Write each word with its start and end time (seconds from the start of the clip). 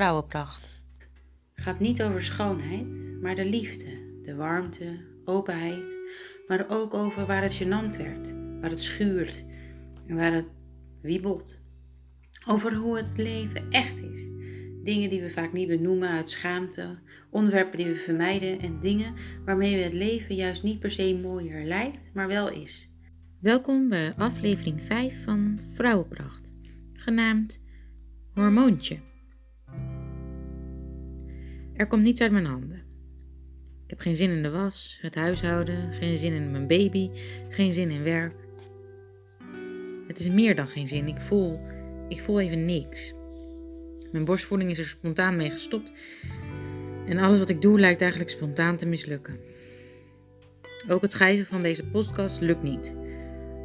Vrouwenpracht 0.00 0.82
gaat 1.54 1.80
niet 1.80 2.02
over 2.02 2.22
schoonheid, 2.22 3.16
maar 3.22 3.34
de 3.34 3.44
liefde, 3.44 4.20
de 4.22 4.34
warmte, 4.34 4.98
openheid, 5.24 5.98
maar 6.48 6.66
ook 6.68 6.94
over 6.94 7.26
waar 7.26 7.42
het 7.42 7.62
gênant 7.62 7.96
werd, 7.96 8.34
waar 8.60 8.70
het 8.70 8.82
schuurt 8.82 9.44
en 10.06 10.16
waar 10.16 10.32
het 10.32 10.48
wiebelt. 11.02 11.60
Over 12.46 12.74
hoe 12.74 12.96
het 12.96 13.14
leven 13.16 13.70
echt 13.70 14.02
is. 14.02 14.30
Dingen 14.82 15.10
die 15.10 15.20
we 15.20 15.30
vaak 15.30 15.52
niet 15.52 15.68
benoemen 15.68 16.08
uit 16.08 16.30
schaamte, 16.30 16.98
onderwerpen 17.30 17.76
die 17.76 17.86
we 17.86 17.94
vermijden 17.94 18.60
en 18.60 18.80
dingen 18.80 19.14
waarmee 19.44 19.76
we 19.76 19.82
het 19.82 19.94
leven 19.94 20.34
juist 20.34 20.62
niet 20.62 20.78
per 20.78 20.90
se 20.90 21.18
mooier 21.22 21.64
lijkt, 21.64 22.10
maar 22.14 22.28
wel 22.28 22.50
is. 22.50 22.88
Welkom 23.40 23.88
bij 23.88 24.14
aflevering 24.16 24.80
5 24.80 25.24
van 25.24 25.58
Vrouwenpracht, 25.74 26.52
genaamd 26.92 27.62
Hormoontje. 28.34 29.09
Er 31.80 31.86
komt 31.86 32.02
niets 32.02 32.20
uit 32.20 32.32
mijn 32.32 32.44
handen. 32.44 32.76
Ik 33.84 33.90
heb 33.90 34.00
geen 34.00 34.16
zin 34.16 34.30
in 34.30 34.42
de 34.42 34.50
was, 34.50 34.98
het 35.00 35.14
huishouden, 35.14 35.92
geen 35.92 36.16
zin 36.18 36.32
in 36.32 36.50
mijn 36.50 36.66
baby, 36.66 37.10
geen 37.48 37.72
zin 37.72 37.90
in 37.90 38.02
werk. 38.02 38.34
Het 40.06 40.20
is 40.20 40.30
meer 40.30 40.54
dan 40.54 40.68
geen 40.68 40.88
zin. 40.88 41.08
Ik 41.08 41.20
voel, 41.20 41.60
ik 42.08 42.20
voel 42.20 42.40
even 42.40 42.64
niks. 42.64 43.14
Mijn 44.12 44.24
borstvoeding 44.24 44.70
is 44.70 44.78
er 44.78 44.84
spontaan 44.84 45.36
mee 45.36 45.50
gestopt. 45.50 45.92
En 47.06 47.18
alles 47.18 47.38
wat 47.38 47.48
ik 47.48 47.62
doe 47.62 47.80
lijkt 47.80 48.00
eigenlijk 48.00 48.30
spontaan 48.30 48.76
te 48.76 48.86
mislukken. 48.86 49.40
Ook 50.88 51.02
het 51.02 51.12
schrijven 51.12 51.46
van 51.46 51.60
deze 51.60 51.86
podcast 51.86 52.40
lukt 52.40 52.62
niet. 52.62 52.94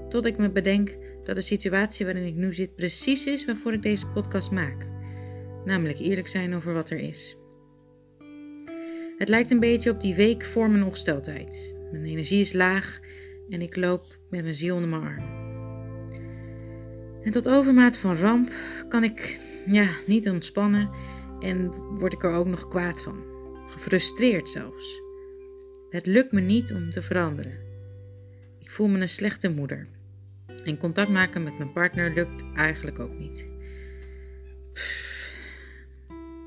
Tot 0.10 0.26
ik 0.26 0.38
me 0.38 0.50
bedenk 0.50 0.98
dat 1.24 1.36
de 1.36 1.42
situatie 1.42 2.06
waarin 2.06 2.26
ik 2.26 2.36
nu 2.36 2.54
zit 2.54 2.76
precies 2.76 3.26
is 3.26 3.46
waarvoor 3.46 3.74
ik 3.74 3.82
deze 3.82 4.08
podcast 4.08 4.52
maak. 4.52 4.88
Namelijk 5.66 6.00
eerlijk 6.00 6.28
zijn 6.28 6.56
over 6.56 6.74
wat 6.74 6.90
er 6.90 6.98
is. 6.98 7.38
Het 9.18 9.30
lijkt 9.30 9.52
een 9.52 9.60
beetje 9.60 9.92
op 9.92 10.02
die 10.02 10.16
week 10.16 10.46
voor 10.46 10.70
mijn 10.70 10.84
ongesteldheid. 10.84 11.76
Mijn 11.92 12.06
energie 12.06 12.40
is 12.40 12.54
laag 12.54 13.00
en 13.50 13.62
ik 13.62 13.76
loop 13.76 14.18
met 14.30 14.44
mijn 14.44 14.56
ziel 14.56 14.76
onder 14.76 14.90
mijn 14.90 15.02
arm. 15.02 15.44
En 17.24 17.32
tot 17.32 17.48
overmaat 17.48 17.98
van 17.98 18.16
ramp 18.16 18.52
kan 18.88 19.04
ik 19.04 19.40
ja, 19.66 19.90
niet 20.06 20.30
ontspannen 20.30 20.90
en 21.40 21.72
word 21.72 22.14
ik 22.14 22.24
er 22.24 22.32
ook 22.32 22.48
nog 22.48 22.68
kwaad 22.68 23.04
van. 23.04 23.24
Gefrustreerd 23.68 24.50
zelfs. 24.50 25.02
Het 25.90 26.06
lukt 26.06 26.32
me 26.32 26.42
niet 26.42 26.72
om 26.74 26.92
te 26.92 27.02
veranderen. 27.02 27.58
Ik 28.60 28.72
voel 28.72 28.88
me 28.88 29.00
een 29.00 29.10
slechte 29.10 29.50
moeder. 29.50 29.88
En 30.64 30.78
contact 30.78 31.10
maken 31.10 31.44
met 31.44 31.58
mijn 31.58 31.72
partner 31.72 32.14
lukt 32.14 32.44
eigenlijk 32.56 33.00
ook 33.00 33.18
niet. 33.18 33.48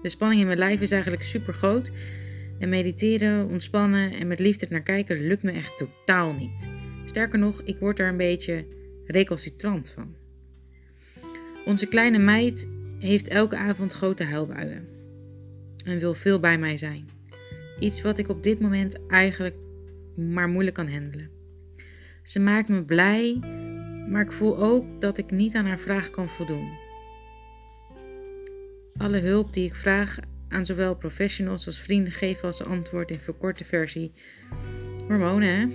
De 0.03 0.09
spanning 0.09 0.41
in 0.41 0.47
mijn 0.47 0.59
lijf 0.59 0.81
is 0.81 0.91
eigenlijk 0.91 1.23
super 1.23 1.55
groot 1.55 1.91
en 2.59 2.69
mediteren, 2.69 3.49
ontspannen 3.49 4.13
en 4.13 4.27
met 4.27 4.39
liefde 4.39 4.67
naar 4.71 4.83
kijken 4.83 5.27
lukt 5.27 5.43
me 5.43 5.51
echt 5.51 5.77
totaal 5.77 6.33
niet. 6.33 6.71
Sterker 7.05 7.39
nog, 7.39 7.63
ik 7.63 7.79
word 7.79 7.99
er 7.99 8.09
een 8.09 8.17
beetje 8.17 8.67
recalcitrant 9.07 9.91
van. 9.91 10.15
Onze 11.65 11.87
kleine 11.87 12.19
meid 12.19 12.69
heeft 12.99 13.29
elke 13.29 13.57
avond 13.57 13.93
grote 13.93 14.25
huilbuien 14.25 14.89
en 15.85 15.99
wil 15.99 16.15
veel 16.15 16.41
bij 16.41 16.59
mij 16.59 16.77
zijn. 16.77 17.09
Iets 17.79 18.03
wat 18.03 18.19
ik 18.19 18.29
op 18.29 18.43
dit 18.43 18.61
moment 18.61 19.07
eigenlijk 19.07 19.57
maar 20.17 20.49
moeilijk 20.49 20.77
kan 20.77 20.89
handelen. 20.89 21.31
Ze 22.23 22.41
maakt 22.41 22.69
me 22.69 22.85
blij, 22.85 23.39
maar 24.11 24.23
ik 24.23 24.33
voel 24.33 24.59
ook 24.59 25.01
dat 25.01 25.19
ik 25.19 25.31
niet 25.31 25.55
aan 25.55 25.67
haar 25.67 25.79
vraag 25.79 26.11
kan 26.11 26.29
voldoen. 26.29 26.69
Alle 28.97 29.19
hulp 29.19 29.53
die 29.53 29.65
ik 29.65 29.75
vraag 29.75 30.19
aan 30.49 30.67
zowel 30.67 30.97
professionals 30.97 31.67
als 31.67 31.81
vrienden 31.81 32.13
geven 32.13 32.45
als 32.45 32.65
antwoord 32.65 33.11
in 33.11 33.21
verkorte 33.21 33.65
versie. 33.65 34.13
Hormonen, 35.07 35.59
hè? 35.59 35.67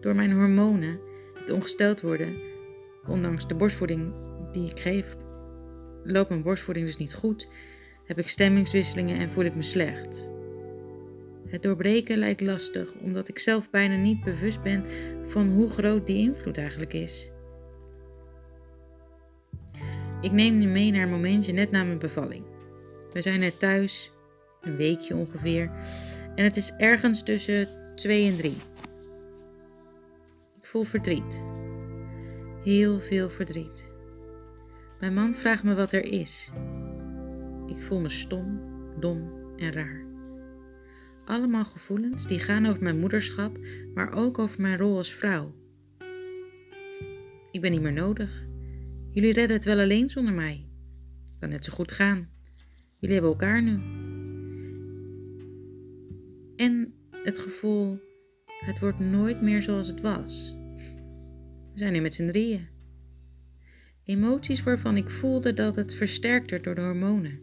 Door 0.00 0.14
mijn 0.14 0.32
hormonen, 0.32 1.00
het 1.34 1.50
ongesteld 1.50 2.00
worden, 2.00 2.36
ondanks 3.06 3.48
de 3.48 3.54
borstvoeding 3.54 4.12
die 4.52 4.70
ik 4.70 4.80
geef, 4.80 5.16
loopt 6.04 6.28
mijn 6.28 6.42
borstvoeding 6.42 6.86
dus 6.86 6.96
niet 6.96 7.14
goed, 7.14 7.48
heb 8.04 8.18
ik 8.18 8.28
stemmingswisselingen 8.28 9.18
en 9.18 9.30
voel 9.30 9.44
ik 9.44 9.54
me 9.54 9.62
slecht. 9.62 10.28
Het 11.46 11.62
doorbreken 11.62 12.18
lijkt 12.18 12.40
lastig, 12.40 12.94
omdat 12.94 13.28
ik 13.28 13.38
zelf 13.38 13.70
bijna 13.70 13.96
niet 13.96 14.24
bewust 14.24 14.62
ben 14.62 14.84
van 15.24 15.48
hoe 15.48 15.70
groot 15.70 16.06
die 16.06 16.18
invloed 16.18 16.58
eigenlijk 16.58 16.92
is. 16.92 17.30
Ik 20.20 20.32
neem 20.32 20.58
nu 20.58 20.66
mee 20.66 20.90
naar 20.90 21.02
een 21.02 21.10
momentje 21.10 21.52
net 21.52 21.70
na 21.70 21.84
mijn 21.84 21.98
bevalling. 21.98 22.53
We 23.14 23.22
zijn 23.22 23.40
net 23.40 23.58
thuis, 23.58 24.12
een 24.60 24.76
weekje 24.76 25.16
ongeveer, 25.16 25.70
en 26.34 26.44
het 26.44 26.56
is 26.56 26.72
ergens 26.76 27.22
tussen 27.22 27.68
2 27.94 28.30
en 28.30 28.36
3. 28.36 28.56
Ik 30.52 30.66
voel 30.66 30.82
verdriet. 30.82 31.42
Heel 32.62 33.00
veel 33.00 33.30
verdriet. 33.30 33.92
Mijn 35.00 35.14
man 35.14 35.34
vraagt 35.34 35.64
me 35.64 35.74
wat 35.74 35.92
er 35.92 36.04
is. 36.04 36.50
Ik 37.66 37.82
voel 37.82 38.00
me 38.00 38.08
stom, 38.08 38.60
dom 39.00 39.32
en 39.56 39.72
raar. 39.72 40.04
Allemaal 41.24 41.64
gevoelens 41.64 42.26
die 42.26 42.38
gaan 42.38 42.66
over 42.66 42.82
mijn 42.82 42.98
moederschap, 42.98 43.58
maar 43.94 44.12
ook 44.12 44.38
over 44.38 44.60
mijn 44.60 44.78
rol 44.78 44.96
als 44.96 45.14
vrouw. 45.14 45.54
Ik 47.50 47.60
ben 47.60 47.70
niet 47.70 47.82
meer 47.82 47.92
nodig. 47.92 48.44
Jullie 49.10 49.32
redden 49.32 49.56
het 49.56 49.64
wel 49.64 49.78
alleen 49.78 50.10
zonder 50.10 50.34
mij. 50.34 50.68
Kan 51.38 51.48
net 51.48 51.64
zo 51.64 51.72
goed 51.72 51.92
gaan. 51.92 52.33
Jullie 53.04 53.20
hebben 53.20 53.38
elkaar 53.40 53.62
nu. 53.62 53.80
En 56.56 56.94
het 57.22 57.38
gevoel, 57.38 58.00
het 58.46 58.78
wordt 58.78 58.98
nooit 58.98 59.42
meer 59.42 59.62
zoals 59.62 59.88
het 59.88 60.00
was. 60.00 60.56
We 61.72 61.78
zijn 61.78 61.92
nu 61.92 62.00
met 62.00 62.14
z'n 62.14 62.26
drieën. 62.26 62.66
Emoties 64.04 64.62
waarvan 64.62 64.96
ik 64.96 65.10
voelde 65.10 65.52
dat 65.52 65.76
het 65.76 65.94
versterkt 65.94 66.50
werd 66.50 66.64
door 66.64 66.74
de 66.74 66.80
hormonen. 66.80 67.40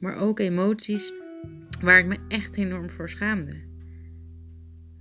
Maar 0.00 0.16
ook 0.16 0.38
emoties 0.38 1.12
waar 1.80 1.98
ik 1.98 2.06
me 2.06 2.18
echt 2.28 2.56
enorm 2.56 2.90
voor 2.90 3.08
schaamde. 3.08 3.56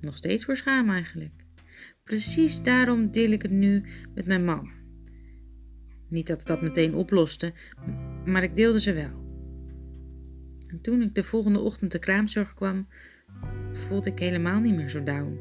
Nog 0.01 0.18
steeds 0.18 0.46
voor 0.46 0.56
schaam 0.56 0.90
eigenlijk. 0.90 1.46
Precies 2.03 2.62
daarom 2.62 3.12
deel 3.12 3.31
ik 3.31 3.41
het 3.41 3.51
nu 3.51 3.84
met 4.16 4.25
mijn 4.25 4.46
man. 4.46 4.69
Niet 6.07 6.28
dat 6.28 6.40
het 6.40 6.47
dat 6.47 6.62
meteen 6.62 6.96
oploste, 6.96 7.53
maar 8.25 8.44
ik 8.44 8.56
deelde 8.56 8.81
ze 8.81 8.94
wel. 8.94 9.28
En 10.69 10.81
toen 10.81 11.02
ik 11.02 11.16
de 11.16 11.24
volgende 11.24 11.59
ochtend 11.59 11.91
de 11.91 12.00
kraamzorg 12.00 12.53
kwam, 12.53 12.88
voelde 13.72 14.09
ik 14.09 14.19
helemaal 14.19 14.59
niet 14.59 14.75
meer 14.75 14.90
zo 14.90 15.03
down. 15.03 15.40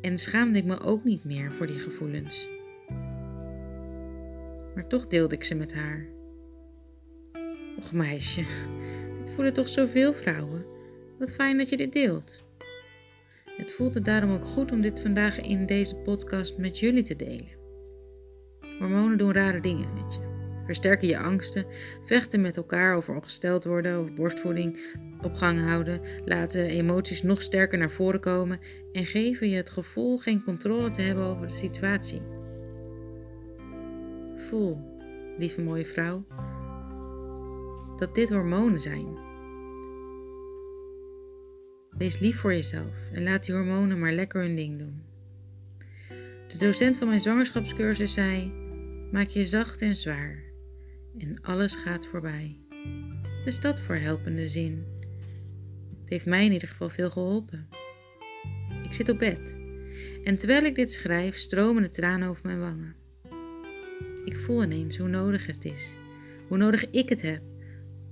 En 0.00 0.18
schaamde 0.18 0.58
ik 0.58 0.64
me 0.64 0.80
ook 0.80 1.04
niet 1.04 1.24
meer 1.24 1.52
voor 1.52 1.66
die 1.66 1.78
gevoelens. 1.78 2.48
Maar 4.74 4.86
toch 4.88 5.06
deelde 5.06 5.34
ik 5.34 5.44
ze 5.44 5.54
met 5.54 5.74
haar. 5.74 6.06
Och 7.76 7.92
meisje, 7.92 8.44
dit 9.18 9.30
voelen 9.30 9.52
toch 9.52 9.68
zoveel 9.68 10.14
vrouwen. 10.14 10.64
Wat 11.18 11.32
fijn 11.32 11.56
dat 11.56 11.68
je 11.68 11.76
dit 11.76 11.92
deelt. 11.92 12.44
Het 13.56 13.72
voelde 13.72 14.00
daarom 14.00 14.30
ook 14.30 14.44
goed 14.44 14.72
om 14.72 14.80
dit 14.80 15.00
vandaag 15.00 15.40
in 15.40 15.66
deze 15.66 15.96
podcast 15.96 16.58
met 16.58 16.78
jullie 16.78 17.02
te 17.02 17.16
delen. 17.16 17.56
Hormonen 18.78 19.18
doen 19.18 19.32
rare 19.32 19.60
dingen 19.60 19.94
met 19.94 20.14
je 20.14 20.25
versterken 20.66 21.08
je 21.08 21.18
angsten, 21.18 21.66
vechten 22.02 22.40
met 22.40 22.56
elkaar 22.56 22.96
over 22.96 23.14
ongesteld 23.14 23.64
worden 23.64 24.00
of 24.00 24.12
borstvoeding 24.12 24.78
op 25.22 25.34
gang 25.34 25.60
houden, 25.60 26.00
laten 26.24 26.64
emoties 26.64 27.22
nog 27.22 27.42
sterker 27.42 27.78
naar 27.78 27.90
voren 27.90 28.20
komen 28.20 28.58
en 28.92 29.04
geven 29.04 29.48
je 29.48 29.56
het 29.56 29.70
gevoel 29.70 30.18
geen 30.18 30.44
controle 30.44 30.90
te 30.90 31.02
hebben 31.02 31.24
over 31.24 31.46
de 31.46 31.52
situatie. 31.52 32.22
Voel, 34.36 34.78
lieve 35.38 35.62
mooie 35.62 35.86
vrouw, 35.86 36.24
dat 37.96 38.14
dit 38.14 38.28
hormonen 38.28 38.80
zijn. 38.80 39.24
Wees 41.98 42.18
lief 42.18 42.40
voor 42.40 42.52
jezelf 42.52 43.10
en 43.12 43.22
laat 43.22 43.44
die 43.44 43.54
hormonen 43.54 43.98
maar 43.98 44.12
lekker 44.12 44.40
hun 44.40 44.56
ding 44.56 44.78
doen. 44.78 45.02
De 46.48 46.58
docent 46.58 46.98
van 46.98 47.08
mijn 47.08 47.20
zwangerschapscursus 47.20 48.12
zei: 48.12 48.52
Maak 49.12 49.28
je 49.28 49.46
zacht 49.46 49.80
en 49.80 49.94
zwaar 49.94 50.45
en 51.18 51.40
alles 51.42 51.74
gaat 51.74 52.06
voorbij. 52.06 52.56
Is 53.44 53.60
dat 53.60 53.80
voor 53.80 53.94
helpende 53.94 54.48
zin? 54.48 54.84
Het 56.00 56.08
heeft 56.08 56.26
mij 56.26 56.44
in 56.44 56.52
ieder 56.52 56.68
geval 56.68 56.90
veel 56.90 57.10
geholpen. 57.10 57.68
Ik 58.82 58.92
zit 58.92 59.08
op 59.08 59.18
bed 59.18 59.56
en 60.24 60.36
terwijl 60.36 60.64
ik 60.64 60.74
dit 60.74 60.90
schrijf 60.90 61.36
stromen 61.36 61.82
de 61.82 61.88
tranen 61.88 62.28
over 62.28 62.46
mijn 62.46 62.60
wangen. 62.60 62.94
Ik 64.24 64.36
voel 64.36 64.62
ineens 64.62 64.96
hoe 64.96 65.08
nodig 65.08 65.46
het 65.46 65.64
is, 65.64 65.96
hoe 66.48 66.56
nodig 66.56 66.90
ik 66.90 67.08
het 67.08 67.22
heb 67.22 67.42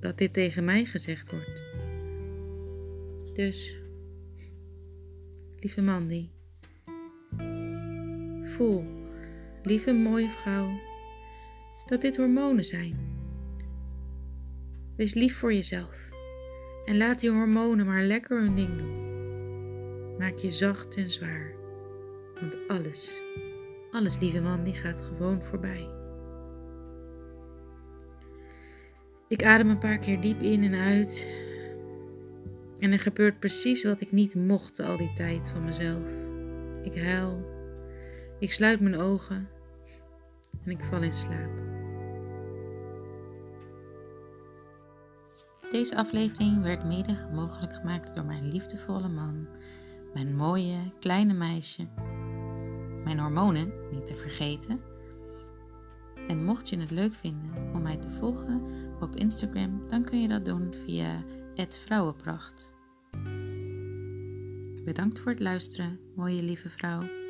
dat 0.01 0.19
dit 0.19 0.33
tegen 0.33 0.65
mij 0.65 0.85
gezegd 0.85 1.31
wordt. 1.31 1.62
Dus, 3.33 3.77
lieve 5.56 5.83
Mandy, 5.83 6.29
voel, 8.43 8.85
lieve 9.62 9.93
mooie 9.93 10.31
vrouw 10.31 10.94
dat 11.86 12.00
dit 12.00 12.16
hormonen 12.16 12.64
zijn. 12.64 13.12
Wees 14.96 15.14
lief 15.14 15.38
voor 15.38 15.52
jezelf. 15.52 16.08
En 16.84 16.96
laat 16.96 17.20
die 17.20 17.31
hormonen 17.31 17.86
maar 17.86 18.02
lekker 18.02 18.40
hun 18.40 18.54
ding 18.54 18.78
doen. 18.78 19.02
Maak 20.19 20.38
je 20.38 20.50
zacht 20.50 20.96
en 20.96 21.10
zwaar. 21.10 21.54
Want 22.40 22.69
alles, 22.69 23.20
alles 23.90 24.19
lieve 24.19 24.40
man, 24.40 24.64
die 24.64 24.75
gaat 24.75 25.00
gewoon 25.00 25.42
voorbij. 25.42 25.88
Ik 29.28 29.44
adem 29.44 29.70
een 29.70 29.78
paar 29.78 29.98
keer 29.98 30.20
diep 30.20 30.40
in 30.40 30.62
en 30.62 30.75
uit. 30.75 31.26
En 32.78 32.92
er 32.92 32.98
gebeurt 32.98 33.38
precies 33.38 33.84
wat 33.84 34.00
ik 34.00 34.12
niet 34.12 34.34
mocht 34.34 34.81
al 34.81 34.96
die 34.96 35.12
tijd 35.12 35.48
van 35.48 35.64
mezelf. 35.64 36.08
Ik 36.82 37.02
huil. 37.02 37.44
Ik 38.38 38.52
sluit 38.52 38.81
mijn 38.81 38.96
ogen. 38.96 39.48
En 40.64 40.70
ik 40.70 40.84
val 40.84 41.02
in 41.02 41.12
slaap. 41.12 41.63
Deze 45.70 45.96
aflevering 45.96 46.62
werd 46.62 46.84
mede 46.84 47.28
mogelijk 47.32 47.75
gemaakt 47.75 48.14
door 48.14 48.25
mijn 48.25 48.49
liefdevolle 48.49 49.08
man, 49.08 49.46
mijn 50.14 50.37
mooie 50.37 50.78
kleine 51.00 51.32
meisje, 51.32 51.88
mijn 53.05 53.19
hormonen 53.19 53.72
niet 53.90 54.06
te 54.06 54.14
vergeten. 54.14 54.81
En 56.28 56.44
mocht 56.44 56.69
je 56.69 56.78
het 56.78 56.90
leuk 56.90 57.14
vinden 57.14 57.72
om 57.72 57.82
mij 57.82 57.96
te 57.96 58.11
volgen 58.11 58.62
op 59.00 59.16
Instagram, 59.16 59.88
dan 59.88 60.05
kun 60.05 60.20
je 60.20 60.28
dat 60.28 60.44
doen 60.44 60.75
via 60.87 61.25
Vrouwenpracht. 61.69 62.72
Bedankt 64.84 65.19
voor 65.19 65.31
het 65.31 65.40
luisteren, 65.40 65.99
mooie 66.14 66.43
lieve 66.43 66.69
vrouw. 66.69 67.24